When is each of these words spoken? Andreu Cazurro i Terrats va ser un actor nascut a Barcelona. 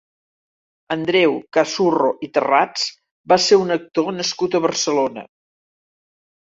Andreu 0.95 1.35
Cazurro 1.57 2.09
i 2.29 2.31
Terrats 2.39 2.87
va 3.35 3.41
ser 3.49 3.63
un 3.67 3.79
actor 3.79 4.13
nascut 4.21 4.61
a 4.63 4.67
Barcelona. 4.69 5.29